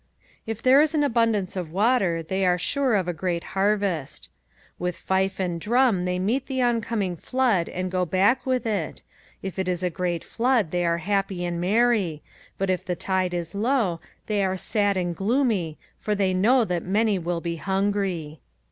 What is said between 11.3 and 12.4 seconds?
and merry,